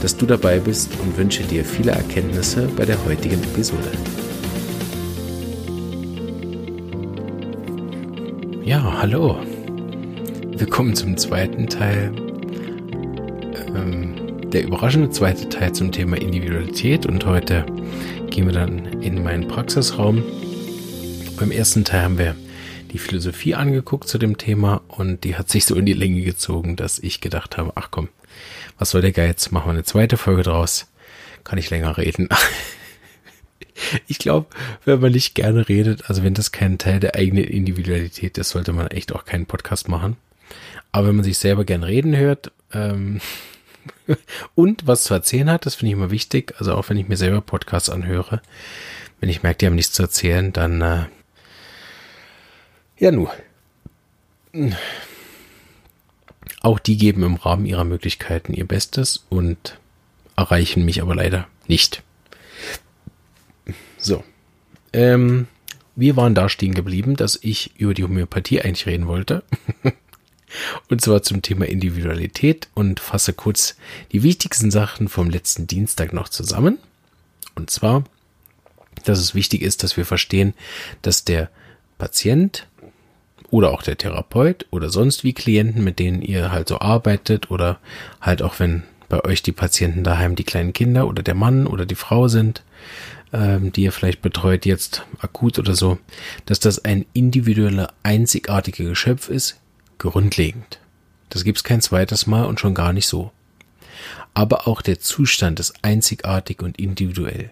[0.00, 3.90] dass du dabei bist und wünsche dir viele Erkenntnisse bei der heutigen Episode.
[8.64, 9.38] Ja, hallo.
[10.56, 12.12] Willkommen zum zweiten Teil.
[13.74, 17.64] Ähm, der überraschende zweite Teil zum Thema Individualität und heute
[18.30, 20.22] gehen wir dann in meinen Praxisraum.
[21.38, 22.34] Beim ersten Teil haben wir
[22.90, 26.76] die Philosophie angeguckt zu dem Thema und die hat sich so in die Länge gezogen,
[26.76, 28.08] dass ich gedacht habe, ach komm,
[28.78, 29.50] was soll der Geiz?
[29.50, 30.90] Machen wir eine zweite Folge draus.
[31.44, 32.28] Kann ich länger reden.
[34.06, 34.46] ich glaube,
[34.84, 38.72] wenn man nicht gerne redet, also wenn das kein Teil der eigenen Individualität ist, sollte
[38.72, 40.16] man echt auch keinen Podcast machen.
[40.92, 43.20] Aber wenn man sich selber gern reden hört ähm,
[44.54, 46.54] und was zu erzählen hat, das finde ich immer wichtig.
[46.58, 48.42] Also auch wenn ich mir selber Podcasts anhöre,
[49.20, 51.04] wenn ich merke, die haben nichts zu erzählen, dann äh,
[53.00, 53.28] ja nu.
[56.60, 59.78] Auch die geben im Rahmen ihrer Möglichkeiten ihr Bestes und
[60.36, 62.02] erreichen mich aber leider nicht.
[63.98, 64.22] So.
[64.92, 65.48] Ähm,
[65.96, 69.42] wir waren da stehen geblieben, dass ich über die Homöopathie eigentlich reden wollte.
[70.88, 73.76] und zwar zum Thema Individualität und fasse kurz
[74.12, 76.78] die wichtigsten Sachen vom letzten Dienstag noch zusammen.
[77.54, 78.04] Und zwar,
[79.04, 80.54] dass es wichtig ist, dass wir verstehen,
[81.02, 81.50] dass der
[81.98, 82.66] Patient
[83.50, 87.78] oder auch der Therapeut oder sonst wie Klienten, mit denen ihr halt so arbeitet oder
[88.20, 91.84] halt auch wenn bei euch die Patienten daheim die kleinen Kinder oder der Mann oder
[91.84, 92.62] die Frau sind,
[93.32, 95.98] ähm, die ihr vielleicht betreut jetzt akut oder so,
[96.46, 99.58] dass das ein individueller, einzigartiger Geschöpf ist,
[99.98, 100.78] grundlegend.
[101.28, 103.30] Das gibt's kein zweites Mal und schon gar nicht so.
[104.32, 107.50] Aber auch der Zustand ist einzigartig und individuell.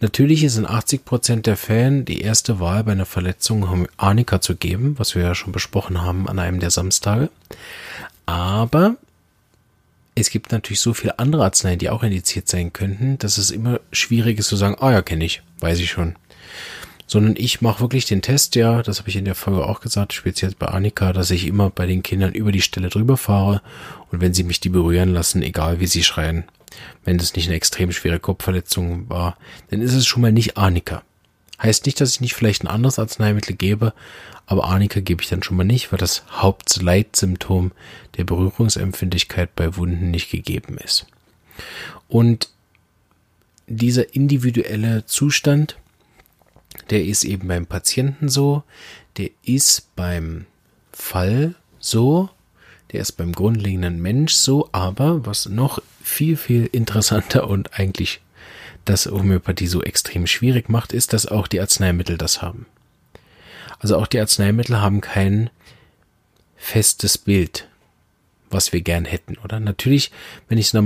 [0.00, 4.56] Natürlich ist in 80 Prozent der Fällen die erste Wahl bei einer Verletzung Arnika zu
[4.56, 7.30] geben, was wir ja schon besprochen haben an einem der Samstage.
[8.26, 8.96] Aber
[10.14, 13.80] es gibt natürlich so viele andere Arzneien, die auch indiziert sein könnten, dass es immer
[13.92, 16.14] schwierig ist zu sagen, ah ja, kenne ich, weiß ich schon.
[17.06, 20.12] Sondern ich mache wirklich den Test, ja, das habe ich in der Folge auch gesagt,
[20.12, 23.60] speziell bei Annika, dass ich immer bei den Kindern über die Stelle drüber fahre
[24.10, 26.44] und wenn sie mich die berühren lassen, egal wie sie schreien,
[27.04, 29.36] wenn das nicht eine extrem schwere Kopfverletzung war,
[29.70, 31.02] dann ist es schon mal nicht Arnika.
[31.62, 33.94] Heißt nicht, dass ich nicht vielleicht ein anderes Arzneimittel gebe,
[34.46, 37.72] aber Arnika gebe ich dann schon mal nicht, weil das Hauptleitsymptom
[38.16, 41.06] der Berührungsempfindlichkeit bei Wunden nicht gegeben ist.
[42.08, 42.50] Und
[43.66, 45.76] dieser individuelle Zustand,
[46.90, 48.62] der ist eben beim Patienten so,
[49.16, 50.46] der ist beim
[50.92, 52.28] Fall so,
[52.92, 58.20] der ist beim grundlegenden Mensch so, aber was noch viel, viel interessanter und eigentlich
[58.84, 62.66] das Homöopathie so extrem schwierig macht, ist, dass auch die Arzneimittel das haben.
[63.78, 65.50] Also auch die Arzneimittel haben kein
[66.56, 67.68] festes Bild,
[68.50, 69.58] was wir gern hätten, oder?
[69.58, 70.10] Natürlich,
[70.48, 70.82] wenn ich es in der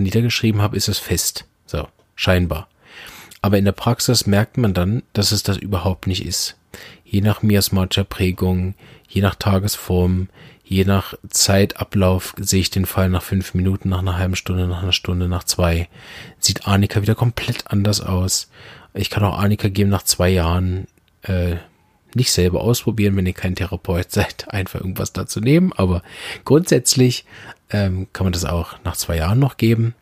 [0.00, 1.46] niedergeschrieben habe, ist es fest.
[1.66, 2.68] So, scheinbar.
[3.40, 6.56] Aber in der Praxis merkt man dann, dass es das überhaupt nicht ist.
[7.04, 8.74] Je nach miasmatischer Prägung,
[9.08, 10.28] je nach Tagesform,
[10.68, 14.82] je nach Zeitablauf sehe ich den Fall nach fünf Minuten, nach einer halben Stunde, nach
[14.82, 15.88] einer Stunde, nach zwei.
[16.38, 18.50] Sieht Arnika wieder komplett anders aus.
[18.92, 20.86] Ich kann auch Arnika geben nach zwei Jahren.
[21.22, 21.56] Äh,
[22.14, 25.72] nicht selber ausprobieren, wenn ihr kein Therapeut seid, einfach irgendwas dazu nehmen.
[25.74, 26.02] Aber
[26.44, 27.24] grundsätzlich
[27.70, 29.94] ähm, kann man das auch nach zwei Jahren noch geben,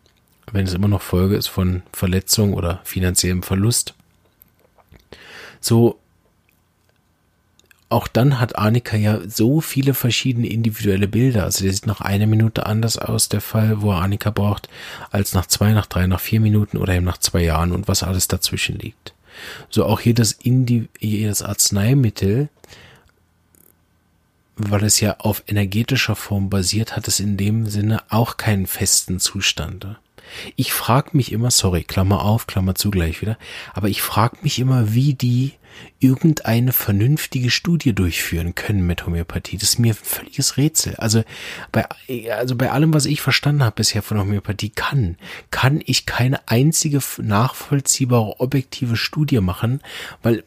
[0.50, 3.94] wenn es immer noch Folge ist von Verletzung oder finanziellem Verlust.
[5.60, 6.00] So
[7.88, 11.44] auch dann hat Annika ja so viele verschiedene individuelle Bilder.
[11.44, 14.68] Also der sieht nach einer Minute anders aus, der Fall, wo er Annika braucht,
[15.10, 18.02] als nach zwei, nach drei, nach vier Minuten oder eben nach zwei Jahren und was
[18.02, 19.14] alles dazwischen liegt.
[19.70, 22.48] So auch hier das, Indi das Arzneimittel,
[24.56, 29.20] weil es ja auf energetischer Form basiert, hat es in dem Sinne auch keinen festen
[29.20, 29.86] Zustand.
[30.56, 33.38] Ich frage mich immer, sorry, Klammer auf, Klammer zu gleich wieder,
[33.74, 35.52] aber ich frage mich immer, wie die
[35.98, 39.56] irgendeine vernünftige Studie durchführen können mit Homöopathie.
[39.56, 40.96] Das ist mir ein völliges Rätsel.
[40.96, 41.24] Also
[41.72, 41.86] bei,
[42.30, 45.16] also bei allem, was ich verstanden habe bisher von Homöopathie, kann,
[45.50, 49.80] kann ich keine einzige nachvollziehbare objektive Studie machen,
[50.22, 50.44] weil,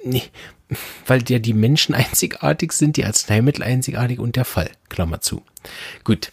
[1.08, 4.70] weil ja die Menschen einzigartig sind, die Arzneimittel einzigartig und der Fall.
[4.90, 5.44] Klammer zu.
[6.04, 6.32] Gut.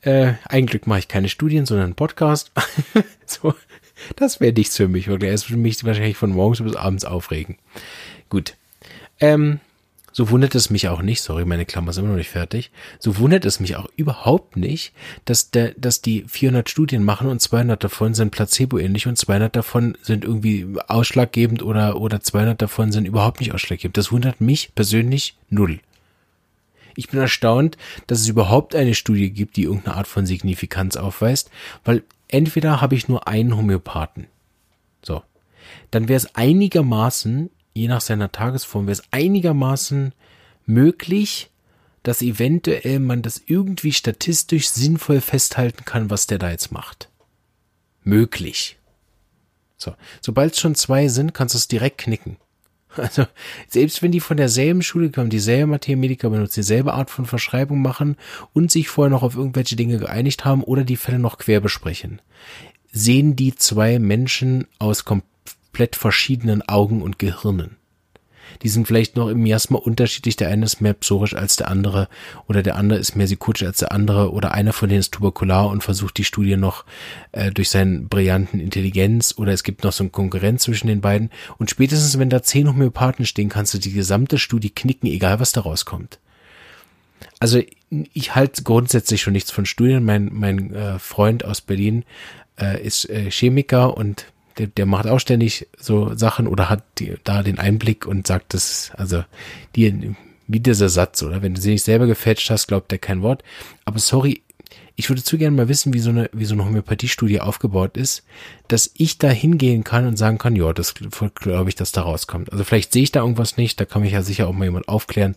[0.00, 2.52] Äh, ein Glück mache ich keine Studien, sondern einen Podcast.
[3.26, 3.54] so.
[4.16, 5.32] das wäre nichts für mich, wirklich.
[5.32, 7.56] Es würde mich wahrscheinlich von morgens bis abends aufregen.
[8.34, 8.56] Gut.
[9.20, 9.60] Ähm,
[10.10, 13.18] so wundert es mich auch nicht, sorry, meine Klammer ist immer noch nicht fertig, so
[13.18, 14.92] wundert es mich auch überhaupt nicht,
[15.24, 19.96] dass, der, dass die 400 Studien machen und 200 davon sind placebo-ähnlich und 200 davon
[20.02, 23.96] sind irgendwie ausschlaggebend oder, oder 200 davon sind überhaupt nicht ausschlaggebend.
[23.96, 25.78] Das wundert mich persönlich null.
[26.96, 27.78] Ich bin erstaunt,
[28.08, 31.52] dass es überhaupt eine Studie gibt, die irgendeine Art von Signifikanz aufweist,
[31.84, 34.26] weil entweder habe ich nur einen Homöopathen.
[35.02, 35.22] So.
[35.92, 40.14] Dann wäre es einigermaßen je nach seiner Tagesform wäre es einigermaßen
[40.64, 41.50] möglich,
[42.02, 47.10] dass eventuell man das irgendwie statistisch sinnvoll festhalten kann, was der da jetzt macht.
[48.02, 48.78] Möglich.
[49.76, 52.36] So, sobald es schon zwei sind, kannst du es direkt knicken.
[52.96, 53.26] Also,
[53.66, 58.16] selbst wenn die von derselben Schule kommen, dieselbe Mathematiker benutzen, dieselbe Art von Verschreibung machen
[58.52, 62.22] und sich vorher noch auf irgendwelche Dinge geeinigt haben oder die Fälle noch quer besprechen,
[62.92, 65.33] sehen die zwei Menschen aus komplett
[65.74, 67.78] komplett verschiedenen Augen und Gehirnen.
[68.62, 70.36] Die sind vielleicht noch im Miasma unterschiedlich.
[70.36, 72.08] Der eine ist mehr psorisch als der andere
[72.46, 75.68] oder der andere ist mehr psychotisch als der andere oder einer von denen ist tuberkular
[75.68, 76.84] und versucht die Studie noch
[77.32, 81.30] äh, durch seinen brillanten Intelligenz oder es gibt noch so eine Konkurrenz zwischen den beiden.
[81.58, 85.50] Und spätestens, wenn da zehn Homöopathen stehen, kannst du die gesamte Studie knicken, egal was
[85.50, 86.20] da rauskommt.
[87.40, 87.60] Also
[88.12, 90.04] ich halte grundsätzlich schon nichts von Studien.
[90.04, 92.04] Mein, mein äh, Freund aus Berlin
[92.60, 94.26] äh, ist äh, Chemiker und
[94.58, 98.54] der, der macht auch ständig so Sachen oder hat die, da den Einblick und sagt
[98.54, 99.24] das, also
[99.76, 100.14] die,
[100.46, 101.42] wie dieser Satz, oder?
[101.42, 103.42] Wenn du sie nicht selber gefälscht hast, glaubt er kein Wort.
[103.84, 104.42] Aber sorry,
[104.96, 108.22] ich würde zu gerne mal wissen, wie so eine, wie so eine Homöopathiestudie aufgebaut ist,
[108.68, 112.52] dass ich da hingehen kann und sagen kann, ja, das glaube ich, dass da rauskommt.
[112.52, 114.88] Also vielleicht sehe ich da irgendwas nicht, da kann mich ja sicher auch mal jemand
[114.88, 115.34] aufklären.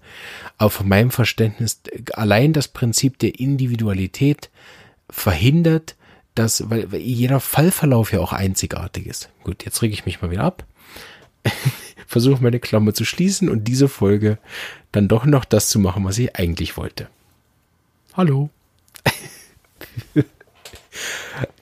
[0.58, 1.82] Aber von meinem Verständnis,
[2.14, 4.52] allein das Prinzip der Individualität
[5.10, 5.96] verhindert,
[6.38, 9.30] dass, weil, weil jeder Fallverlauf ja auch einzigartig ist.
[9.44, 10.66] Gut, jetzt reg ich mich mal wieder ab.
[12.08, 14.38] Versuche meine Klammer zu schließen und diese Folge
[14.92, 17.10] dann doch noch das zu machen, was ich eigentlich wollte.
[18.14, 18.50] Hallo.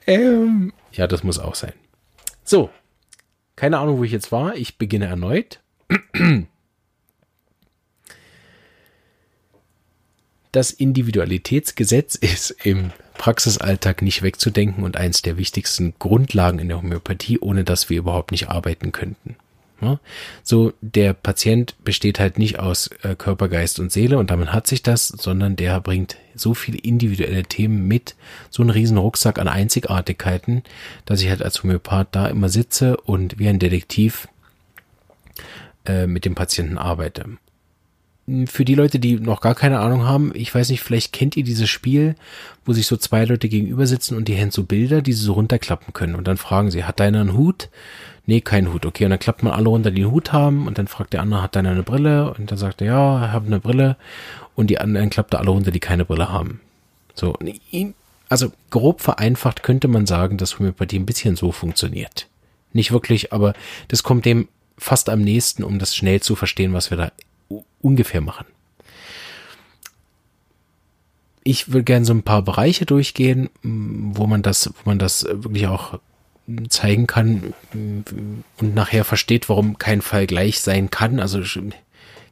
[0.06, 1.72] ähm, ja, das muss auch sein.
[2.44, 2.70] So.
[3.56, 4.54] Keine Ahnung, wo ich jetzt war.
[4.56, 5.60] Ich beginne erneut.
[10.52, 17.38] Das Individualitätsgesetz ist im Praxisalltag nicht wegzudenken und eins der wichtigsten Grundlagen in der Homöopathie,
[17.40, 19.36] ohne dass wir überhaupt nicht arbeiten könnten.
[19.80, 20.00] Ja,
[20.42, 24.66] so, der Patient besteht halt nicht aus äh, Körper, Geist und Seele und damit hat
[24.66, 28.14] sich das, sondern der bringt so viele individuelle Themen mit,
[28.48, 30.62] so einen riesen Rucksack an Einzigartigkeiten,
[31.04, 34.28] dass ich halt als Homöopath da immer sitze und wie ein Detektiv
[35.84, 37.36] äh, mit dem Patienten arbeite
[38.46, 41.44] für die Leute, die noch gar keine Ahnung haben, ich weiß nicht, vielleicht kennt ihr
[41.44, 42.16] dieses Spiel,
[42.64, 45.34] wo sich so zwei Leute gegenüber sitzen und die haben so Bilder, die sie so
[45.34, 46.16] runterklappen können.
[46.16, 47.68] Und dann fragen sie, hat deiner einen Hut?
[48.26, 48.84] Nee, kein Hut.
[48.84, 50.66] Okay, und dann klappt man alle runter, die einen Hut haben.
[50.66, 52.34] Und dann fragt der andere, hat deiner eine Brille?
[52.34, 53.96] Und dann sagt er, ja, ich habe eine Brille.
[54.56, 56.60] Und die anderen klappt er alle runter, die keine Brille haben.
[57.14, 57.38] So,
[58.28, 62.26] also grob vereinfacht könnte man sagen, dass Homöopathie ein bisschen so funktioniert.
[62.72, 63.54] Nicht wirklich, aber
[63.88, 67.12] das kommt dem fast am nächsten, um das schnell zu verstehen, was wir da
[67.80, 68.46] ungefähr machen.
[71.42, 75.68] Ich würde gerne so ein paar Bereiche durchgehen, wo man das, wo man das wirklich
[75.68, 76.00] auch
[76.68, 81.20] zeigen kann und nachher versteht, warum kein Fall gleich sein kann.
[81.20, 81.40] Also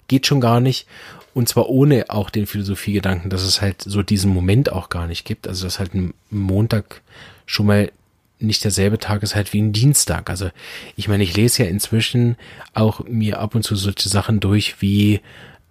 [0.08, 0.86] geht schon gar nicht.
[1.32, 5.24] Und zwar ohne auch den Philosophiegedanken, dass es halt so diesen Moment auch gar nicht
[5.24, 5.48] gibt.
[5.48, 7.02] Also dass halt ein Montag
[7.46, 7.90] schon mal
[8.38, 10.30] nicht derselbe Tag ist halt wie ein Dienstag.
[10.30, 10.50] Also
[10.96, 12.36] ich meine, ich lese ja inzwischen
[12.72, 15.20] auch mir ab und zu solche Sachen durch wie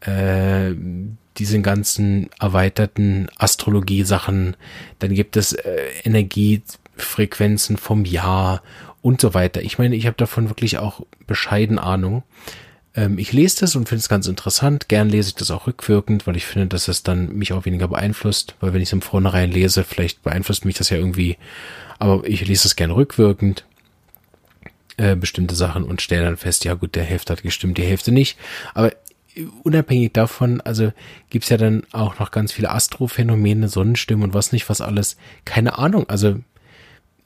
[0.01, 0.73] äh,
[1.37, 4.55] diese ganzen erweiterten Astrologie-Sachen.
[4.99, 8.61] Dann gibt es äh, Energiefrequenzen vom Jahr
[9.01, 9.61] und so weiter.
[9.61, 12.23] Ich meine, ich habe davon wirklich auch bescheiden Ahnung.
[12.95, 14.87] Ähm, ich lese das und finde es ganz interessant.
[14.89, 17.87] Gern lese ich das auch rückwirkend, weil ich finde, dass es dann mich auch weniger
[17.87, 18.55] beeinflusst.
[18.59, 21.37] Weil wenn ich es im Vornherein lese, vielleicht beeinflusst mich das ja irgendwie
[22.03, 23.63] aber ich lese es gerne rückwirkend,
[24.97, 28.11] äh, bestimmte Sachen und stelle dann fest, ja gut, der Hälfte hat gestimmt, die Hälfte
[28.11, 28.37] nicht.
[28.73, 28.91] Aber
[29.63, 30.91] unabhängig davon, also
[31.29, 35.15] gibt's ja dann auch noch ganz viele Astrophänomene, Sonnenstimmen und was nicht, was alles.
[35.45, 36.35] Keine Ahnung, also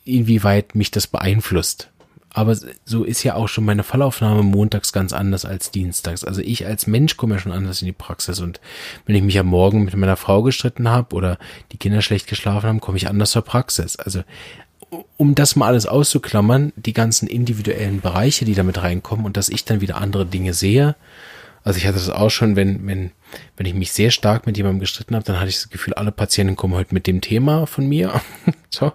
[0.05, 1.89] inwieweit mich das beeinflusst.
[2.37, 2.55] Aber
[2.85, 6.23] so ist ja auch schon meine Fallaufnahme montags ganz anders als dienstags.
[6.23, 8.41] Also ich als Mensch komme ja schon anders in die Praxis.
[8.41, 8.61] Und
[9.07, 11.39] wenn ich mich am Morgen mit meiner Frau gestritten habe oder
[11.71, 13.95] die Kinder schlecht geschlafen haben, komme ich anders zur Praxis.
[13.95, 14.21] Also
[15.17, 19.65] um das mal alles auszuklammern, die ganzen individuellen Bereiche, die damit reinkommen und dass ich
[19.65, 20.95] dann wieder andere Dinge sehe.
[21.63, 23.11] Also ich hatte das auch schon, wenn, wenn,
[23.57, 26.11] wenn ich mich sehr stark mit jemandem gestritten habe, dann hatte ich das Gefühl, alle
[26.11, 28.21] Patienten kommen heute mit dem Thema von mir.
[28.69, 28.93] so.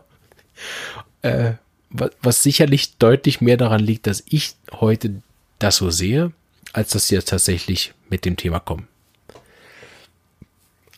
[1.21, 1.53] Äh,
[1.91, 5.23] was sicherlich deutlich mehr daran liegt, dass ich heute
[5.59, 6.33] das so sehe,
[6.73, 8.89] als dass sie jetzt tatsächlich mit dem Thema kommen.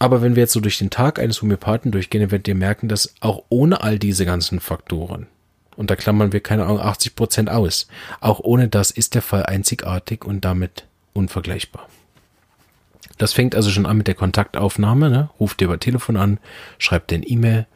[0.05, 2.89] Aber wenn wir jetzt so durch den Tag eines Homöopathen durchgehen, dann werdet ihr merken,
[2.89, 5.29] dass auch ohne all diese ganzen Faktoren,
[5.77, 7.89] und da klammern wir keine Ahnung 80 Prozent aus,
[8.21, 10.85] auch ohne das ist der Fall einzigartig und damit
[11.15, 11.89] unvergleichbar.
[13.17, 15.31] Das fängt also schon an mit der Kontaktaufnahme, ne?
[15.41, 16.39] ruft dir über Telefon an,
[16.77, 17.67] schreibt dir ein E-Mail,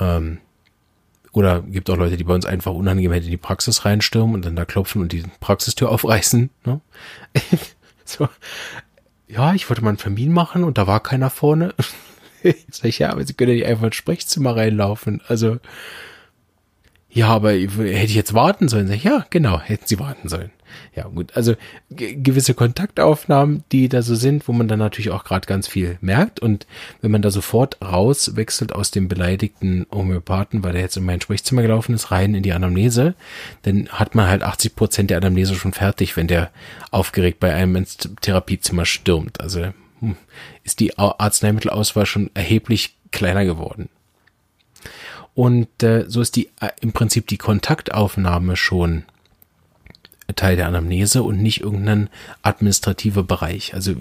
[0.00, 0.38] ähm,
[1.30, 4.56] oder gibt auch Leute, die bei uns einfach unangenehm in die Praxis reinstürmen und dann
[4.56, 6.50] da klopfen und die Praxistür aufreißen.
[6.64, 6.80] Ne?
[8.04, 8.28] so.
[9.28, 11.74] Ja, ich wollte mal einen Termin machen und da war keiner vorne.
[12.70, 15.20] Sag ich, ja, aber Sie können ja nicht einfach ins Sprechzimmer reinlaufen.
[15.28, 15.58] Also,
[17.10, 18.86] ja, aber hätte ich jetzt warten sollen?
[18.86, 20.50] Sag ich, ja, genau, hätten Sie warten sollen
[20.94, 21.54] ja gut, also
[21.90, 26.40] gewisse Kontaktaufnahmen, die da so sind, wo man dann natürlich auch gerade ganz viel merkt
[26.40, 26.66] und
[27.00, 31.62] wenn man da sofort rauswechselt aus dem beleidigten Homöopathen, weil der jetzt in mein Sprechzimmer
[31.62, 33.14] gelaufen ist, rein in die Anamnese,
[33.62, 36.50] dann hat man halt 80 Prozent der Anamnese schon fertig, wenn der
[36.90, 39.40] aufgeregt bei einem ins Therapiezimmer stürmt.
[39.40, 40.16] Also hm,
[40.64, 43.88] ist die Arzneimittelauswahl schon erheblich kleiner geworden.
[45.34, 49.04] Und äh, so ist die äh, im Prinzip die Kontaktaufnahme schon
[50.36, 52.08] Teil der Anamnese und nicht irgendein
[52.42, 53.74] administrativer Bereich.
[53.74, 53.94] Also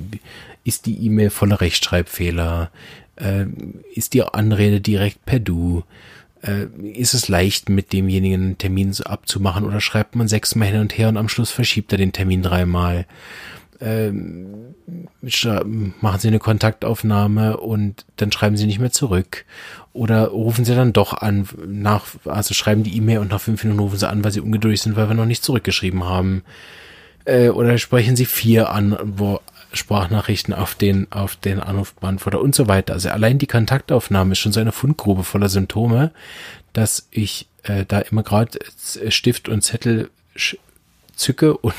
[0.63, 2.69] ist die E-Mail voller Rechtschreibfehler?
[3.15, 3.45] Äh,
[3.93, 5.83] ist die Anrede direkt per Du?
[6.41, 10.97] Äh, ist es leicht, mit demjenigen einen Termin abzumachen oder schreibt man sechsmal hin und
[10.97, 13.05] her und am Schluss verschiebt er den Termin dreimal?
[13.79, 14.75] Ähm,
[16.01, 19.45] machen Sie eine Kontaktaufnahme und dann schreiben Sie nicht mehr zurück.
[19.93, 23.81] Oder rufen Sie dann doch an, nach, also schreiben die E-Mail und nach fünf Minuten
[23.81, 26.43] rufen Sie an, weil Sie ungeduldig sind, weil wir noch nicht zurückgeschrieben haben.
[27.25, 29.39] Äh, oder sprechen Sie vier an, wo
[29.73, 32.93] Sprachnachrichten auf den, auf den Anrufbeantworter und so weiter.
[32.93, 36.11] Also allein die Kontaktaufnahme ist schon so eine Fundgrube voller Symptome,
[36.73, 38.59] dass ich äh, da immer gerade
[39.09, 40.09] Stift und Zettel
[41.15, 41.73] zücke und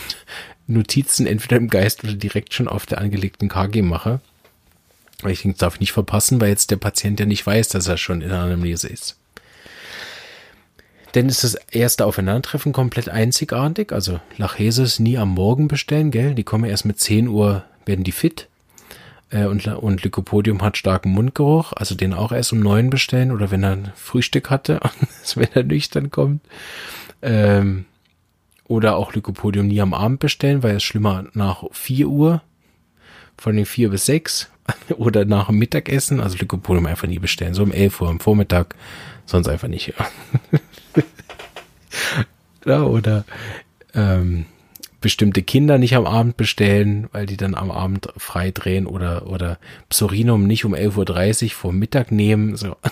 [0.68, 4.20] Notizen entweder im Geist oder direkt schon auf der angelegten KG mache.
[5.22, 7.70] Weil ich denke, das darf ich nicht verpassen, weil jetzt der Patient ja nicht weiß,
[7.70, 9.16] dass er schon in der Anamnese ist.
[11.14, 13.92] Denn ist das erste Aufeinandertreffen komplett einzigartig.
[13.92, 16.34] Also Lachesis nie am Morgen bestellen, gell?
[16.34, 18.46] Die kommen erst mit 10 Uhr, werden die fit.
[19.30, 23.50] Äh, und, und Lycopodium hat starken Mundgeruch, also den auch erst um 9 bestellen oder
[23.50, 24.80] wenn er ein Frühstück hatte,
[25.34, 26.42] wenn er nüchtern kommt.
[27.22, 27.87] Ähm,
[28.68, 32.42] oder auch Lycopodium nie am Abend bestellen, weil es schlimmer nach 4 Uhr,
[33.37, 34.50] von den 4 bis 6
[34.96, 38.75] oder nach dem Mittagessen, also Lycopodium einfach nie bestellen, so um 11 Uhr am Vormittag,
[39.26, 39.94] sonst einfach nicht.
[42.64, 43.25] ja, oder
[43.94, 44.46] ähm,
[45.00, 49.58] bestimmte Kinder nicht am Abend bestellen, weil die dann am Abend frei drehen oder, oder
[49.88, 52.56] Psorinum nicht um 11.30 Uhr vor Mittag nehmen.
[52.56, 52.76] So.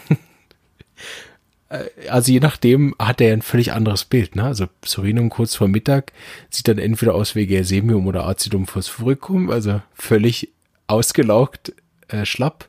[1.69, 4.37] Äh, also je nachdem hat er ein völlig anderes Bild.
[4.37, 4.45] Ne?
[4.45, 6.13] Also Psorinum kurz vor Mittag
[6.51, 10.51] sieht dann entweder aus wie Gersemium oder Acidum phosphoricum, also völlig
[10.87, 11.73] ausgelaugt,
[12.09, 12.69] äh, schlapp.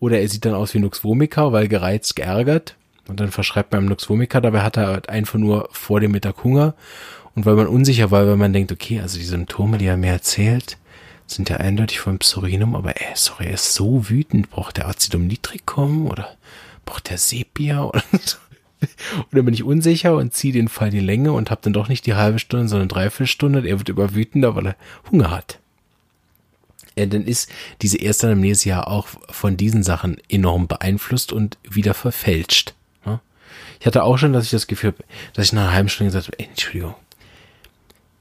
[0.00, 2.76] Oder er sieht dann aus wie Nux vomica, weil gereizt, geärgert.
[3.08, 6.12] Und dann verschreibt man ihm Nux vomica, dabei hat er halt einfach nur vor dem
[6.12, 6.74] Mittag Hunger.
[7.34, 10.12] Und weil man unsicher war, weil man denkt, okay, also die Symptome, die er mir
[10.12, 10.76] erzählt,
[11.26, 15.26] sind ja eindeutig vom Psorinum, aber ey, sorry, er ist so wütend, braucht der Acidum
[15.26, 16.36] nitricum oder
[16.88, 17.90] braucht der Sepia
[18.24, 18.38] so.
[19.16, 21.88] Und dann bin ich unsicher und ziehe den Fall die Länge und habe dann doch
[21.88, 23.58] nicht die halbe Stunde, sondern dreiviertel Stunde.
[23.58, 24.76] Und er wird immer wütender, weil er
[25.10, 25.58] Hunger hat.
[26.96, 27.50] Ja, dann ist
[27.82, 32.74] diese erste Anamnese ja auch von diesen Sachen enorm beeinflusst und wieder verfälscht.
[33.80, 35.04] Ich hatte auch schon, dass ich das Gefühl habe,
[35.34, 36.94] dass ich nach einer halben Stunde gesagt habe, Entschuldigung,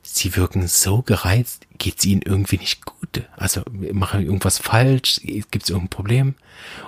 [0.10, 3.24] Sie wirken so gereizt, geht es Ihnen irgendwie nicht gut?
[3.36, 3.62] Also
[3.92, 5.20] machen irgendwas falsch?
[5.24, 6.36] Gibt es irgendein Problem?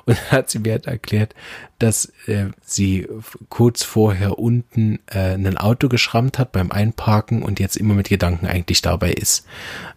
[0.05, 1.35] Und dann hat sie mir halt erklärt,
[1.77, 3.07] dass äh, sie
[3.49, 8.47] kurz vorher unten äh, ein Auto geschrammt hat beim Einparken und jetzt immer mit Gedanken
[8.47, 9.45] eigentlich dabei ist,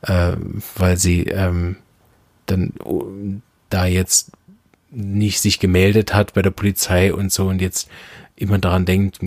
[0.02, 0.32] äh,
[0.76, 1.76] weil sie ähm,
[2.46, 4.32] dann uh, da jetzt
[4.90, 7.88] nicht sich gemeldet hat bei der Polizei und so und jetzt
[8.42, 9.20] immer daran denkt,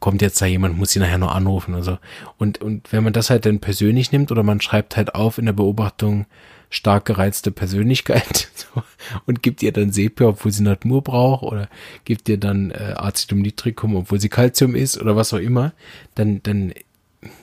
[0.00, 1.98] kommt jetzt da jemand, muss sie nachher noch anrufen und so.
[2.38, 5.46] Und, und wenn man das halt dann persönlich nimmt oder man schreibt halt auf in
[5.46, 6.26] der Beobachtung
[6.70, 8.82] stark gereizte Persönlichkeit so,
[9.26, 11.68] und gibt ihr dann Sepia, obwohl sie Natmur braucht oder
[12.04, 15.72] gibt ihr dann äh, Acetum-Nitricum, obwohl sie Calcium ist oder was auch immer,
[16.14, 16.72] dann, dann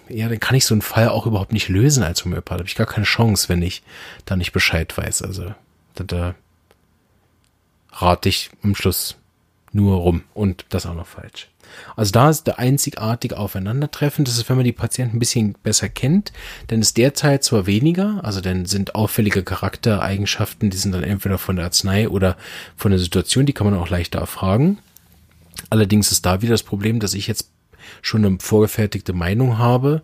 [0.07, 2.59] ja, dann kann ich so einen Fall auch überhaupt nicht lösen als Homöopath.
[2.59, 3.83] Habe ich gar keine Chance, wenn ich
[4.25, 5.21] da nicht Bescheid weiß.
[5.21, 5.53] Also
[5.95, 6.35] da, da
[7.91, 9.17] rate ich am Schluss
[9.75, 11.49] nur rum und das auch noch falsch.
[11.95, 14.23] Also da ist der einzigartige Aufeinandertreffen.
[14.23, 16.31] Das ist, wenn man die Patienten ein bisschen besser kennt,
[16.69, 21.57] denn ist derzeit zwar weniger, also dann sind auffällige Charaktereigenschaften, die sind dann entweder von
[21.57, 22.37] der Arznei oder
[22.77, 24.77] von der Situation, die kann man auch leichter erfragen.
[25.69, 27.49] Allerdings ist da wieder das Problem, dass ich jetzt
[28.01, 30.01] schon eine vorgefertigte Meinung habe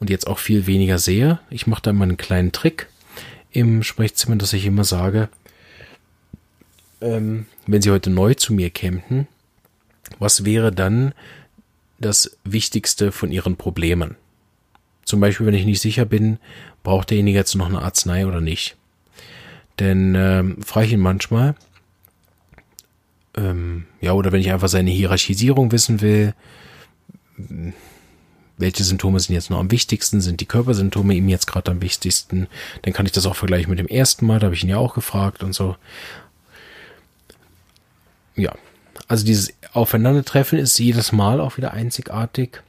[0.00, 1.40] und jetzt auch viel weniger sehe.
[1.50, 2.88] Ich mache da mal einen kleinen Trick
[3.50, 5.28] im Sprechzimmer, dass ich immer sage,
[7.04, 9.28] ähm, wenn Sie heute neu zu mir kämen,
[10.18, 11.14] was wäre dann
[11.98, 14.16] das Wichtigste von Ihren Problemen?
[15.04, 16.38] Zum Beispiel, wenn ich nicht sicher bin,
[16.82, 18.76] braucht derjenige jetzt noch eine Arznei oder nicht.
[19.78, 21.54] Denn ähm, frage ich ihn manchmal,
[23.36, 26.34] ähm, ja, oder wenn ich einfach seine Hierarchisierung wissen will,
[28.56, 32.46] welche Symptome sind jetzt noch am wichtigsten, sind die Körpersymptome ihm jetzt gerade am wichtigsten,
[32.82, 34.78] dann kann ich das auch vergleichen mit dem ersten Mal, da habe ich ihn ja
[34.78, 35.76] auch gefragt und so.
[38.36, 38.52] Ja,
[39.08, 42.62] also dieses Aufeinandertreffen ist jedes Mal auch wieder einzigartig.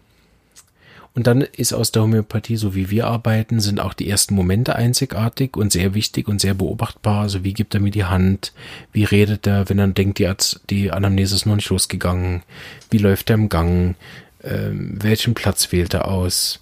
[1.16, 4.76] Und dann ist aus der Homöopathie, so wie wir arbeiten, sind auch die ersten Momente
[4.76, 7.22] einzigartig und sehr wichtig und sehr beobachtbar.
[7.22, 8.52] Also wie gibt er mir die Hand?
[8.92, 12.44] Wie redet er, wenn er denkt, die, Arzt, die Anamnese ist noch nicht losgegangen?
[12.90, 13.96] Wie läuft er im Gang?
[14.44, 16.60] Ähm, welchen Platz wählt er aus?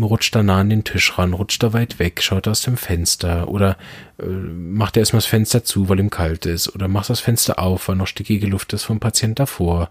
[0.00, 3.48] Rutscht er nah an den Tisch ran, rutscht er weit weg, schaut aus dem Fenster
[3.48, 3.76] oder
[4.18, 7.58] äh, macht er erstmal das Fenster zu, weil ihm kalt ist oder macht das Fenster
[7.58, 9.90] auf, weil noch stickige Luft ist vom Patient davor.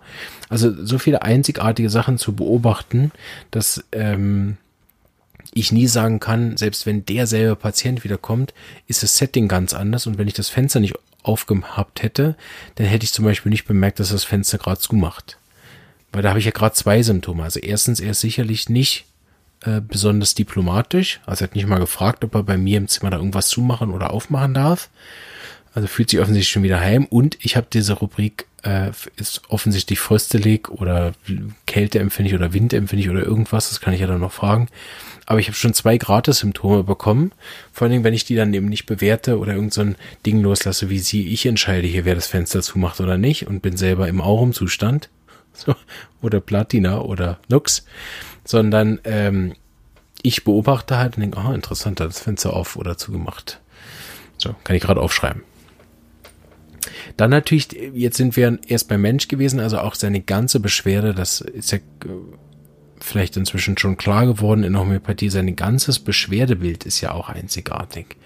[0.50, 3.12] Also so viele einzigartige Sachen zu beobachten,
[3.52, 4.58] dass ähm,
[5.54, 8.54] ich nie sagen kann, selbst wenn derselbe Patient wiederkommt,
[8.88, 12.36] ist das Setting ganz anders und wenn ich das Fenster nicht aufgehabt hätte,
[12.76, 15.38] dann hätte ich zum Beispiel nicht bemerkt, dass das Fenster gerade zumacht.
[16.12, 17.44] Weil da habe ich ja gerade zwei Symptome.
[17.44, 19.06] Also erstens, er ist sicherlich nicht
[19.64, 21.20] äh, besonders diplomatisch.
[21.26, 23.92] Also er hat nicht mal gefragt, ob er bei mir im Zimmer da irgendwas zumachen
[23.92, 24.90] oder aufmachen darf.
[25.74, 27.06] Also fühlt sich offensichtlich schon wieder heim.
[27.06, 31.14] Und ich habe diese Rubrik, äh, ist offensichtlich fröstelig oder
[31.66, 33.70] kälteempfindlich oder windempfindlich oder irgendwas.
[33.70, 34.68] Das kann ich ja dann noch fragen.
[35.26, 37.32] Aber ich habe schon zwei Gratis-Symptome bekommen.
[37.72, 40.42] Vor allen Dingen, wenn ich die dann eben nicht bewerte oder irgend so ein Ding
[40.42, 41.28] loslasse, wie sie.
[41.28, 45.10] Ich entscheide hier, wer das Fenster zumacht oder nicht und bin selber im Aurum-Zustand.
[45.54, 45.76] So,
[46.22, 47.84] oder Platina oder Nux
[48.44, 49.54] sondern ähm,
[50.22, 53.60] ich beobachte halt und denke, ah, interessant, das Fenster auf oder zugemacht.
[54.38, 55.44] So, kann ich gerade aufschreiben.
[57.18, 61.42] Dann natürlich, jetzt sind wir erst beim Mensch gewesen, also auch seine ganze Beschwerde, das
[61.42, 61.82] ist ja äh,
[63.04, 68.18] vielleicht inzwischen schon klar geworden in Homöopathie, sein ganzes Beschwerdebild ist ja auch einzigartig.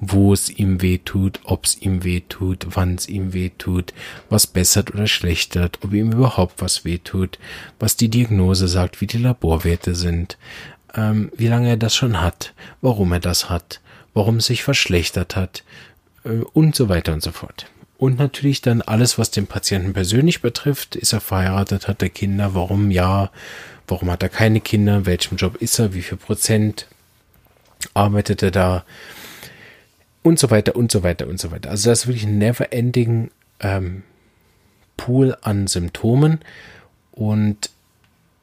[0.00, 3.92] Wo es ihm weh tut, ob es ihm weh tut, wann es ihm weh tut,
[4.28, 7.38] was bessert oder schlechtert, ob ihm überhaupt was weh tut,
[7.78, 10.38] was die Diagnose sagt, wie die Laborwerte sind,
[10.94, 13.80] ähm, wie lange er das schon hat, warum er das hat,
[14.14, 15.64] warum es sich verschlechtert hat
[16.24, 17.66] äh, und so weiter und so fort.
[17.98, 20.96] Und natürlich dann alles, was den Patienten persönlich betrifft.
[20.96, 23.30] Ist er verheiratet, hat er Kinder, warum ja,
[23.88, 24.98] Warum hat er keine Kinder?
[24.98, 25.94] In welchem Job ist er?
[25.94, 26.88] Wie viel Prozent
[27.94, 28.84] arbeitet er da?
[30.22, 31.70] Und so weiter und so weiter und so weiter.
[31.70, 33.30] Also das ist wirklich ein never-ending
[33.60, 34.02] ähm,
[34.96, 36.40] Pool an Symptomen.
[37.12, 37.70] Und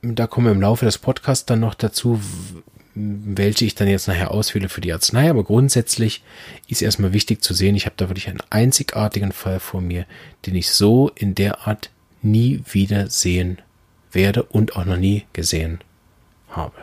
[0.01, 2.21] da kommen wir im Laufe des Podcasts dann noch dazu,
[2.95, 5.29] welche ich dann jetzt nachher auswähle für die Arznei.
[5.29, 6.23] Aber grundsätzlich
[6.67, 10.05] ist erstmal wichtig zu sehen, ich habe da wirklich einen einzigartigen Fall vor mir,
[10.45, 11.89] den ich so in der Art
[12.21, 13.57] nie wieder sehen
[14.11, 15.79] werde und auch noch nie gesehen
[16.49, 16.77] habe.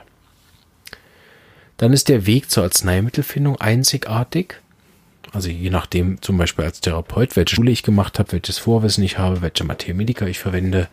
[1.76, 4.56] Dann ist der Weg zur Arzneimittelfindung einzigartig.
[5.32, 9.16] Also je nachdem, zum Beispiel als Therapeut, welche Schule ich gemacht habe, welches Vorwissen ich
[9.16, 10.88] habe, welche Mathematiker ich verwende,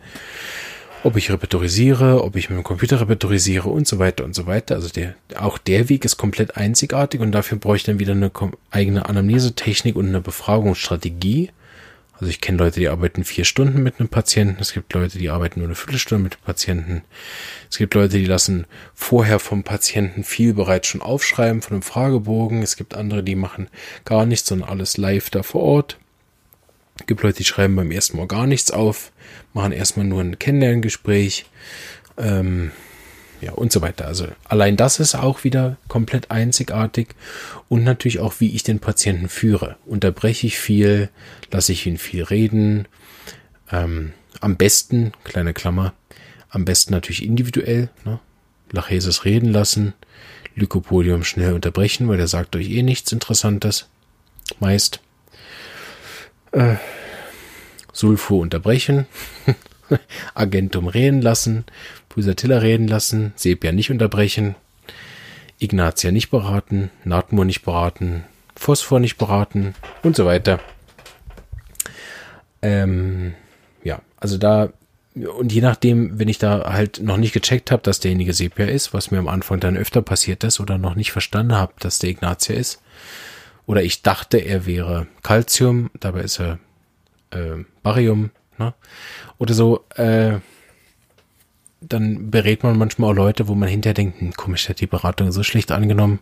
[1.04, 4.74] ob ich repertorisiere, ob ich mit dem Computer repertorisiere und so weiter und so weiter.
[4.74, 8.30] Also der, auch der Weg ist komplett einzigartig und dafür brauche ich dann wieder eine
[8.70, 11.50] eigene Anamnesetechnik und eine Befragungsstrategie.
[12.14, 14.60] Also ich kenne Leute, die arbeiten vier Stunden mit einem Patienten.
[14.60, 17.02] Es gibt Leute, die arbeiten nur eine Viertelstunde mit dem Patienten.
[17.70, 22.62] Es gibt Leute, die lassen vorher vom Patienten viel bereits schon aufschreiben von einem Fragebogen.
[22.62, 23.68] Es gibt andere, die machen
[24.04, 25.98] gar nichts, sondern alles live da vor Ort.
[27.06, 29.12] Gibt Leute, die schreiben beim ersten Mal gar nichts auf,
[29.54, 31.46] machen erstmal nur ein Kennenlerngespräch.
[32.16, 32.72] Ähm,
[33.40, 34.06] ja, und so weiter.
[34.06, 37.14] Also allein das ist auch wieder komplett einzigartig
[37.68, 39.76] und natürlich auch, wie ich den Patienten führe.
[39.86, 41.08] Unterbreche ich viel,
[41.50, 42.88] lasse ich ihn viel reden.
[43.70, 45.94] Ähm, am besten, kleine Klammer,
[46.50, 48.18] am besten natürlich individuell, ne?
[48.70, 49.94] Lachesis reden lassen,
[50.54, 53.88] Lycopodium schnell unterbrechen, weil der sagt euch eh nichts Interessantes.
[54.60, 55.00] Meist.
[56.52, 56.76] Äh,
[57.92, 59.06] Sulfur unterbrechen,
[60.34, 61.64] Agentum reden lassen,
[62.08, 64.54] Pusatilla reden lassen, Sepia nicht unterbrechen,
[65.58, 70.60] Ignatia nicht beraten, Natmur nicht beraten, Phosphor nicht beraten und so weiter.
[72.62, 73.34] Ähm,
[73.82, 74.72] ja, also da
[75.14, 78.94] und je nachdem, wenn ich da halt noch nicht gecheckt habe, dass derjenige Sepia ist,
[78.94, 82.10] was mir am Anfang dann öfter passiert ist oder noch nicht verstanden habe, dass der
[82.10, 82.80] Ignatia ist,
[83.68, 86.58] oder ich dachte, er wäre Calcium, dabei ist er
[87.30, 88.72] äh, Barium, ne?
[89.36, 90.38] oder so, äh,
[91.82, 95.30] dann berät man manchmal auch Leute, wo man hinterher denkt, hm, komisch, hat die Beratung
[95.32, 96.18] so schlecht angenommen.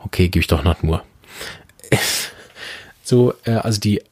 [0.00, 1.04] Okay, gebe ich doch nach nur.
[3.04, 4.02] so, äh, also die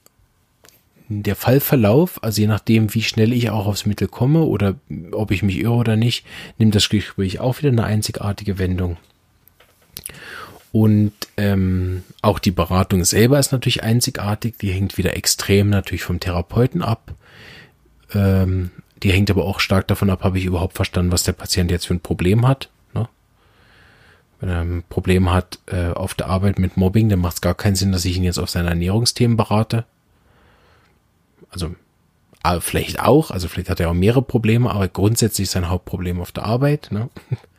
[1.08, 4.76] der Fallverlauf, also je nachdem, wie schnell ich auch aufs Mittel komme oder
[5.12, 6.24] ob ich mich irre oder nicht,
[6.56, 8.96] nimmt das Gespräch auch wieder eine einzigartige Wendung.
[10.74, 14.58] Und ähm, auch die Beratung selber ist natürlich einzigartig.
[14.58, 17.14] Die hängt wieder extrem natürlich vom Therapeuten ab.
[18.12, 21.70] Ähm, die hängt aber auch stark davon ab, habe ich überhaupt verstanden, was der Patient
[21.70, 22.70] jetzt für ein Problem hat.
[22.92, 23.08] Ne?
[24.40, 27.54] Wenn er ein Problem hat äh, auf der Arbeit mit Mobbing, dann macht es gar
[27.54, 29.84] keinen Sinn, dass ich ihn jetzt auf seine Ernährungsthemen berate.
[31.50, 31.76] Also
[32.42, 36.32] äh, vielleicht auch, also vielleicht hat er auch mehrere Probleme, aber grundsätzlich sein Hauptproblem auf
[36.32, 36.88] der Arbeit.
[36.90, 37.10] Ne?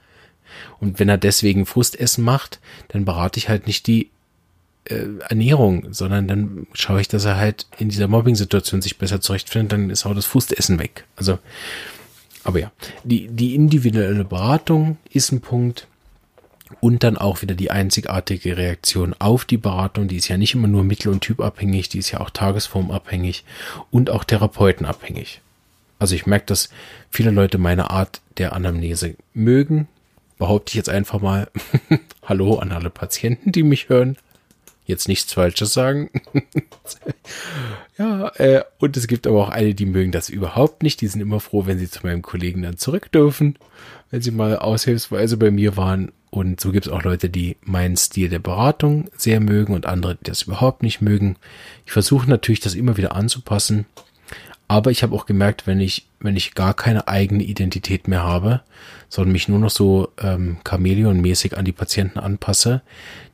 [0.80, 4.10] Und wenn er deswegen Frustessen macht, dann berate ich halt nicht die
[4.86, 9.72] äh, Ernährung, sondern dann schaue ich, dass er halt in dieser Mobbing-Situation sich besser zurechtfindet,
[9.72, 11.06] dann ist auch das Frustessen weg.
[11.16, 11.40] Also,
[12.44, 12.72] aber ja,
[13.04, 15.88] die, die individuelle Beratung ist ein Punkt.
[16.82, 20.68] Und dann auch wieder die einzigartige Reaktion auf die Beratung, die ist ja nicht immer
[20.68, 23.44] nur mittel- und typabhängig, die ist ja auch tagesformabhängig
[23.92, 25.42] und auch therapeutenabhängig.
[26.00, 26.70] Also ich merke, dass
[27.10, 29.88] viele Leute meine Art der Anamnese mögen,
[30.38, 31.50] behaupte ich jetzt einfach mal,
[32.24, 34.18] hallo an alle Patienten, die mich hören.
[34.86, 36.12] Jetzt nichts Falsches sagen.
[37.98, 41.02] ja, äh, und es gibt aber auch eine, die mögen das überhaupt nicht.
[41.02, 43.58] Die sind immer froh, wenn sie zu meinem Kollegen dann zurück dürfen,
[44.12, 46.12] wenn sie mal aushilfsweise bei mir waren.
[46.30, 50.16] Und so gibt es auch Leute, die meinen Stil der Beratung sehr mögen und andere,
[50.16, 51.38] die das überhaupt nicht mögen.
[51.86, 53.86] Ich versuche natürlich, das immer wieder anzupassen.
[54.68, 58.62] Aber ich habe auch gemerkt, wenn ich, wenn ich gar keine eigene Identität mehr habe,
[59.10, 62.82] sondern mich nur noch so ähm, Chamäleon-mäßig an die Patienten anpasse,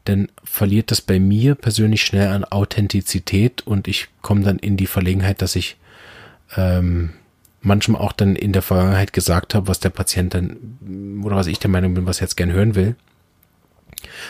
[0.05, 4.87] dann verliert das bei mir persönlich schnell an Authentizität und ich komme dann in die
[4.87, 5.77] Verlegenheit, dass ich
[6.57, 7.11] ähm,
[7.61, 11.59] manchmal auch dann in der Vergangenheit gesagt habe, was der Patient dann oder was ich
[11.59, 12.95] der Meinung bin, was er jetzt gern hören will.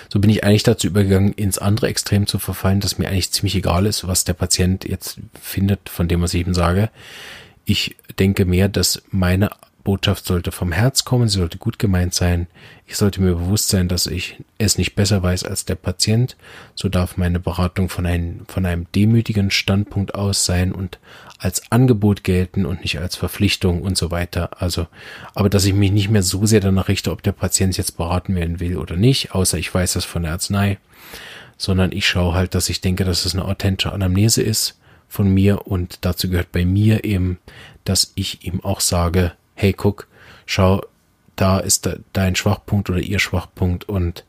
[0.10, 3.56] So bin ich eigentlich dazu übergegangen, ins andere Extrem zu verfallen, dass mir eigentlich ziemlich
[3.56, 6.90] egal ist, was der Patient jetzt findet, von dem, was ich ihm sage.
[7.66, 9.50] Ich denke mehr, dass meine
[9.84, 12.48] Botschaft sollte vom Herz kommen, sie sollte gut gemeint sein.
[12.86, 16.38] Ich sollte mir bewusst sein, dass ich es nicht besser weiß als der Patient.
[16.76, 21.00] So darf meine Beratung von einem, von einem demütigen Standpunkt aus sein und
[21.40, 24.62] als Angebot gelten und nicht als Verpflichtung und so weiter.
[24.62, 24.88] Also,
[25.34, 28.36] aber dass ich mich nicht mehr so sehr danach richte, ob der Patient jetzt beraten
[28.36, 30.78] werden will oder nicht, außer ich weiß das von der Arznei,
[31.58, 35.68] sondern ich schaue halt, dass ich denke, dass es eine authentische Anamnese ist von mir
[35.68, 37.38] und dazu gehört bei mir eben,
[37.84, 40.08] dass ich ihm auch sage, hey, guck,
[40.48, 40.82] schau,
[41.36, 44.26] da ist dein Schwachpunkt oder ihr Schwachpunkt und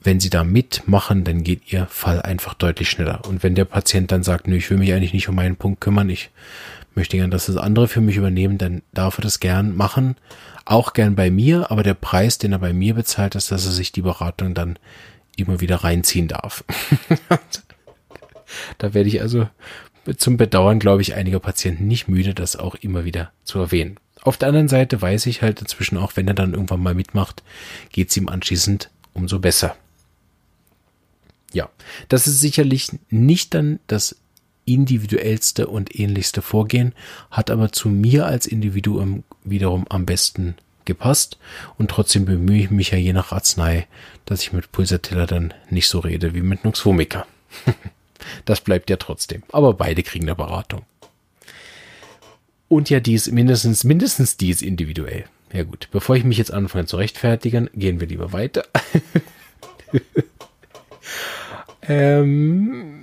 [0.00, 3.26] wenn sie da mitmachen, dann geht ihr Fall einfach deutlich schneller.
[3.26, 5.80] Und wenn der Patient dann sagt, nö, ich will mich eigentlich nicht um meinen Punkt
[5.80, 6.30] kümmern, ich
[6.94, 10.14] möchte gern, dass das andere für mich übernehmen, dann darf er das gern machen.
[10.64, 13.72] Auch gern bei mir, aber der Preis, den er bei mir bezahlt, ist, dass er
[13.72, 14.78] sich die Beratung dann
[15.36, 16.62] immer wieder reinziehen darf.
[18.78, 19.48] da werde ich also
[20.16, 23.98] zum Bedauern, glaube ich, einiger Patienten nicht müde, das auch immer wieder zu erwähnen.
[24.22, 27.42] Auf der anderen Seite weiß ich halt inzwischen auch, wenn er dann irgendwann mal mitmacht,
[27.90, 29.76] geht es ihm anschließend umso besser.
[31.52, 31.68] Ja,
[32.08, 34.16] das ist sicherlich nicht dann das
[34.64, 36.94] individuellste und ähnlichste Vorgehen,
[37.30, 41.38] hat aber zu mir als Individuum wiederum am besten gepasst
[41.78, 43.86] und trotzdem bemühe ich mich ja je nach Arznei,
[44.26, 47.26] dass ich mit Pulsatilla dann nicht so rede wie mit Nux Vomica.
[48.44, 50.82] das bleibt ja trotzdem, aber beide kriegen eine Beratung.
[52.68, 55.24] Und ja, dies mindestens, mindestens dies individuell.
[55.52, 58.64] Ja gut, bevor ich mich jetzt anfange zu rechtfertigen, gehen wir lieber weiter.
[61.82, 62.97] ähm,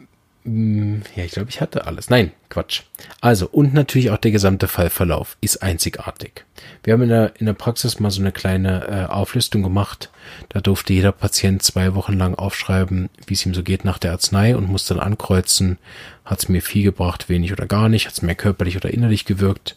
[0.48, 2.12] ja, ich glaube, ich hatte alles.
[2.12, 2.84] Nein, Quatsch.
[3.20, 6.46] Also, und natürlich auch der gesamte Fallverlauf ist einzigartig.
[6.84, 10.12] Wir haben in der, in der Praxis mal so eine kleine äh, Auflistung gemacht.
[10.50, 14.12] Da durfte jeder Patient zwei Wochen lang aufschreiben, wie es ihm so geht nach der
[14.12, 15.80] Arznei und muss dann ankreuzen,
[16.26, 19.26] hat es mir viel gebracht, wenig oder gar nicht, hat es mehr körperlich oder innerlich
[19.26, 19.76] gewirkt.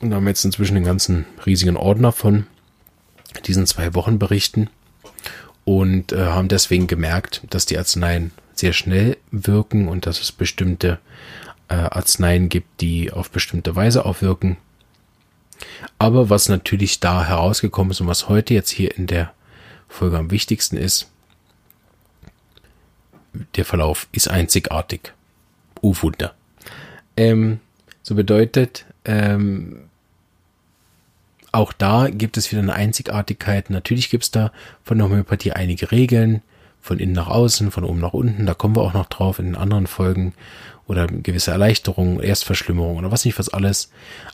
[0.00, 2.46] Und da haben wir jetzt inzwischen den ganzen riesigen Ordner von
[3.44, 4.70] diesen zwei Wochen Berichten
[5.66, 10.98] und äh, haben deswegen gemerkt, dass die Arzneien sehr schnell wirken und dass es bestimmte
[11.68, 14.56] äh, Arzneien gibt, die auf bestimmte Weise aufwirken.
[15.98, 19.32] Aber was natürlich da herausgekommen ist und was heute jetzt hier in der
[19.88, 21.08] Folge am wichtigsten ist,
[23.56, 25.12] der Verlauf ist einzigartig.
[25.80, 26.34] Oh Wunder.
[27.16, 27.60] Ähm,
[28.02, 29.84] so bedeutet, ähm,
[31.52, 33.70] auch da gibt es wieder eine Einzigartigkeit.
[33.70, 36.42] Natürlich gibt es da von der Homöopathie einige Regeln,
[36.84, 38.44] von innen nach außen, von oben nach unten.
[38.44, 40.34] Da kommen wir auch noch drauf in den anderen Folgen.
[40.86, 43.90] Oder gewisse Erleichterungen, Erstverschlimmerung oder was nicht was alles.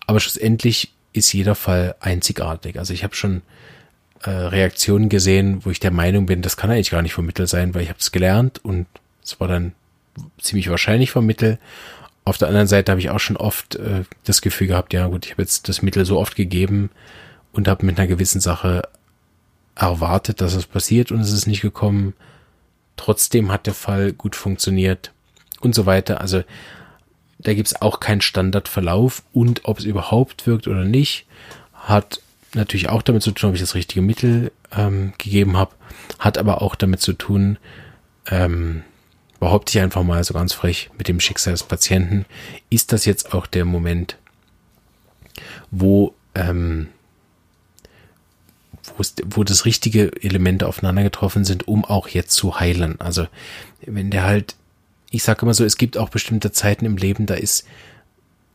[0.08, 2.76] Aber schlussendlich ist jeder Fall einzigartig.
[2.76, 3.42] Also ich habe schon
[4.24, 7.46] äh, Reaktionen gesehen, wo ich der Meinung bin, das kann eigentlich gar nicht vom Mittel
[7.46, 8.86] sein, weil ich habe es gelernt und
[9.22, 9.72] es war dann
[10.40, 11.60] ziemlich wahrscheinlich vom Mittel.
[12.24, 15.24] Auf der anderen Seite habe ich auch schon oft äh, das Gefühl gehabt, ja gut,
[15.24, 16.90] ich habe jetzt das Mittel so oft gegeben
[17.52, 18.88] und habe mit einer gewissen Sache
[19.76, 22.14] erwartet, dass es passiert und es ist nicht gekommen.
[23.00, 25.10] Trotzdem hat der Fall gut funktioniert
[25.62, 26.20] und so weiter.
[26.20, 26.44] Also
[27.38, 31.24] da gibt's auch keinen Standardverlauf und ob es überhaupt wirkt oder nicht,
[31.72, 32.20] hat
[32.52, 35.74] natürlich auch damit zu tun, ob ich das richtige Mittel ähm, gegeben habe,
[36.18, 37.56] hat aber auch damit zu tun,
[38.26, 38.82] ähm,
[39.38, 42.26] behaupte ich einfach mal so ganz frech mit dem Schicksal des Patienten,
[42.68, 44.18] ist das jetzt auch der Moment,
[45.70, 46.88] wo ähm,
[49.24, 53.00] wo das richtige Elemente aufeinander getroffen sind, um auch jetzt zu heilen.
[53.00, 53.26] Also
[53.84, 54.56] wenn der halt,
[55.10, 57.66] ich sage immer so, es gibt auch bestimmte Zeiten im Leben, da ist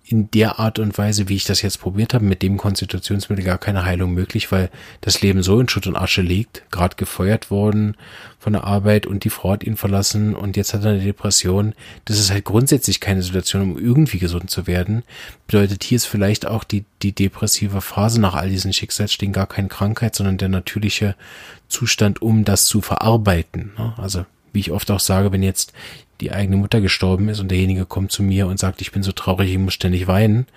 [0.07, 3.57] in der Art und Weise, wie ich das jetzt probiert habe, mit dem Konstitutionsmittel gar
[3.57, 4.69] keine Heilung möglich, weil
[5.01, 7.97] das Leben so in Schutt und Asche liegt, gerade gefeuert worden
[8.37, 11.73] von der Arbeit und die Frau hat ihn verlassen und jetzt hat er eine Depression.
[12.05, 15.01] Das ist halt grundsätzlich keine Situation, um irgendwie gesund zu werden.
[15.47, 19.69] Bedeutet, hier ist vielleicht auch die, die depressive Phase nach all diesen Schicksalsschlägen gar keine
[19.69, 21.15] Krankheit, sondern der natürliche
[21.67, 23.73] Zustand, um das zu verarbeiten.
[23.77, 23.95] Ne?
[23.97, 25.73] Also wie ich oft auch sage, wenn jetzt
[26.21, 29.11] die eigene Mutter gestorben ist und derjenige kommt zu mir und sagt, ich bin so
[29.11, 30.47] traurig, ich muss ständig weinen.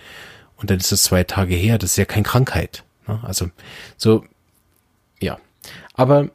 [0.56, 2.84] Und dann ist es zwei Tage her, das ist ja keine Krankheit.
[3.06, 3.20] Ne?
[3.22, 3.50] Also
[3.96, 4.24] so,
[5.20, 5.38] ja.
[5.94, 6.30] Aber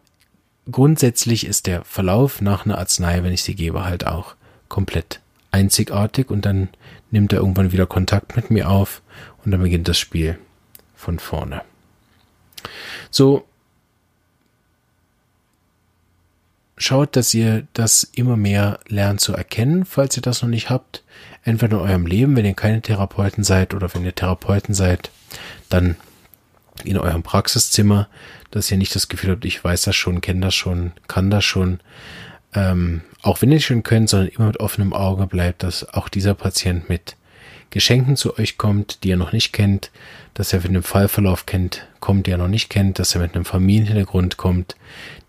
[0.69, 4.35] grundsätzlich ist der Verlauf nach einer Arznei, wenn ich sie gebe, halt auch
[4.69, 5.19] komplett
[5.51, 6.69] einzigartig und dann
[7.11, 9.01] nimmt er irgendwann wieder Kontakt mit mir auf
[9.43, 10.37] und dann beginnt das Spiel
[10.95, 11.61] von vorne.
[13.11, 13.45] So,
[16.77, 21.03] schaut, dass ihr das immer mehr lernt zu erkennen, falls ihr das noch nicht habt.
[21.43, 25.11] Entweder in eurem Leben, wenn ihr keine Therapeuten seid oder wenn ihr Therapeuten seid,
[25.69, 25.95] dann
[26.83, 28.07] in eurem Praxiszimmer,
[28.51, 31.45] dass ihr nicht das Gefühl habt, ich weiß das schon, kenne das schon, kann das
[31.45, 31.79] schon.
[32.55, 36.09] Ähm, auch wenn ihr es schon könnt, sondern immer mit offenem Auge bleibt, dass auch
[36.09, 37.15] dieser Patient mit
[37.69, 39.89] Geschenken zu euch kommt, die ihr noch nicht kennt,
[40.35, 43.33] dass er mit einem Fallverlauf kennt, kommt, die er noch nicht kennt, dass er mit
[43.33, 44.75] einem Familienhintergrund kommt,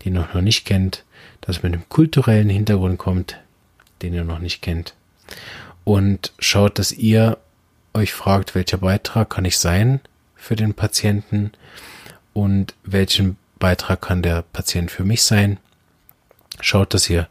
[0.03, 1.03] den er noch nicht kennt,
[1.45, 3.37] das mit einem kulturellen Hintergrund kommt,
[4.01, 4.93] den ihr noch nicht kennt.
[5.83, 7.37] Und schaut, dass ihr
[7.93, 9.99] euch fragt, welcher Beitrag kann ich sein
[10.35, 11.51] für den Patienten
[12.33, 15.57] und welchen Beitrag kann der Patient für mich sein.
[16.61, 17.27] Schaut, dass ihr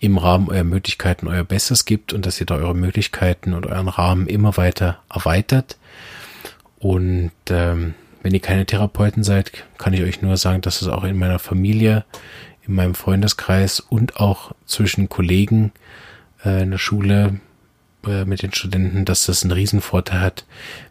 [0.00, 3.88] im Rahmen eurer Möglichkeiten euer Bestes gibt und dass ihr da eure Möglichkeiten und euren
[3.88, 5.76] Rahmen immer weiter erweitert.
[6.78, 11.04] Und ähm, wenn ihr keine Therapeuten seid, kann ich euch nur sagen, dass es auch
[11.04, 12.04] in meiner Familie
[12.66, 15.72] in meinem Freundeskreis und auch zwischen Kollegen
[16.44, 17.40] äh, in der Schule
[18.06, 20.44] äh, mit den Studenten, dass das einen Riesenvorteil hat,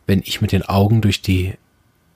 [0.06, 1.54] wenn ich mit den Augen durch die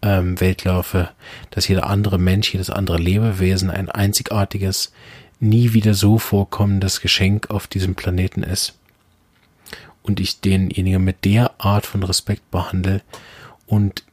[0.01, 1.09] ähm, Welt laufe,
[1.51, 4.91] dass jeder andere Mensch, jedes andere Lebewesen ein einzigartiges,
[5.39, 8.77] nie wieder so vorkommendes Geschenk auf diesem Planeten ist.
[10.01, 13.01] Und ich denjenigen mit der Art von Respekt behandle.
[13.67, 14.03] Und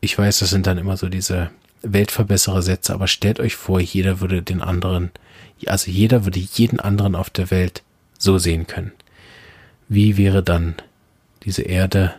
[0.00, 1.50] ich weiß, das sind dann immer so diese
[1.92, 5.10] Weltverbesserer Sätze, aber stellt euch vor, jeder würde den anderen,
[5.66, 7.82] also jeder würde jeden anderen auf der Welt
[8.18, 8.92] so sehen können.
[9.88, 10.74] Wie wäre dann
[11.44, 12.14] diese Erde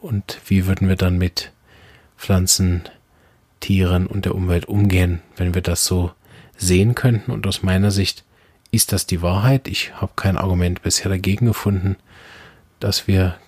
[0.00, 1.52] und wie würden wir dann mit
[2.16, 2.82] Pflanzen,
[3.60, 6.12] Tieren und der Umwelt umgehen, wenn wir das so
[6.56, 7.30] sehen könnten?
[7.30, 8.24] Und aus meiner Sicht
[8.70, 9.68] ist das die Wahrheit.
[9.68, 11.96] Ich habe kein Argument bisher dagegen gefunden,
[12.80, 13.38] dass wir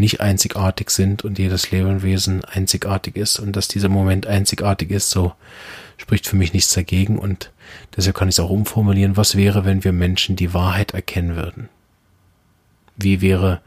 [0.00, 5.34] nicht einzigartig sind und jedes Lebewesen einzigartig ist und dass dieser Moment einzigartig ist, so
[5.98, 7.50] spricht für mich nichts dagegen und
[7.94, 11.68] deshalb kann ich es auch umformulieren, was wäre, wenn wir Menschen die Wahrheit erkennen würden?
[12.96, 13.60] Wie wäre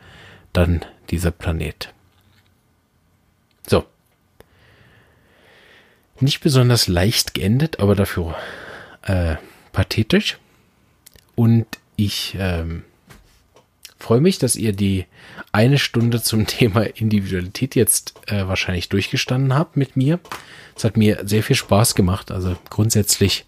[0.53, 1.93] dann dieser Planet?
[3.67, 3.85] So.
[6.19, 8.35] Nicht besonders leicht geendet, aber dafür
[9.03, 9.35] äh,
[9.71, 10.39] pathetisch.
[11.35, 12.83] Und ich ähm,
[14.03, 15.05] freue mich, dass ihr die
[15.51, 20.19] eine Stunde zum Thema Individualität jetzt äh, wahrscheinlich durchgestanden habt mit mir.
[20.75, 22.29] Es hat mir sehr viel Spaß gemacht.
[22.29, 23.45] Also grundsätzlich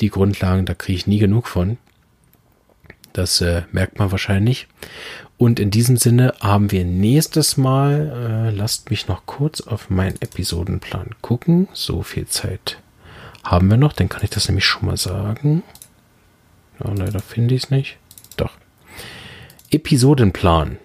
[0.00, 1.78] die Grundlagen, da kriege ich nie genug von.
[3.12, 4.68] Das äh, merkt man wahrscheinlich.
[5.38, 10.20] Und in diesem Sinne haben wir nächstes Mal, äh, lasst mich noch kurz auf meinen
[10.20, 11.68] Episodenplan gucken.
[11.72, 12.78] So viel Zeit
[13.42, 15.62] haben wir noch, dann kann ich das nämlich schon mal sagen.
[16.82, 17.98] Ja, leider finde ich es nicht.
[19.76, 20.78] Episodenplan.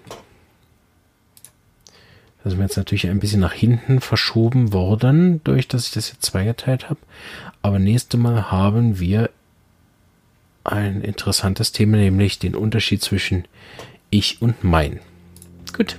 [2.43, 6.09] Das ist mir jetzt natürlich ein bisschen nach hinten verschoben worden, durch dass ich das
[6.09, 6.99] jetzt zweigeteilt habe.
[7.61, 9.29] Aber nächstes Mal haben wir
[10.63, 13.45] ein interessantes Thema, nämlich den Unterschied zwischen
[14.09, 14.99] ich und mein.
[15.75, 15.97] Gut,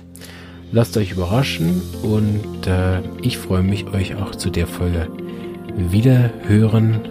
[0.71, 5.07] lasst euch überraschen und äh, ich freue mich, euch auch zu der Folge
[5.75, 7.01] wieder hören.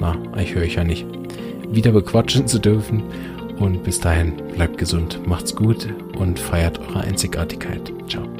[0.00, 1.06] Na, ich höre ich ja nicht.
[1.70, 3.04] Wieder bequatschen zu dürfen.
[3.58, 7.92] Und bis dahin, bleibt gesund, macht's gut und feiert eure Einzigartigkeit.
[8.08, 8.37] Ciao.